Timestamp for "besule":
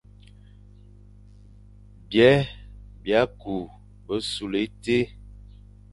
4.05-4.59